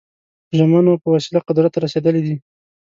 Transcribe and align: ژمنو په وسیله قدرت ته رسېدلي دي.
ژمنو 0.57 0.93
په 1.01 1.07
وسیله 1.15 1.39
قدرت 1.47 1.71
ته 1.73 1.79
رسېدلي 1.85 2.21
دي. 2.25 2.35